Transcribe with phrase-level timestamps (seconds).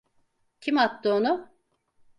[0.61, 1.49] Kim attı onu?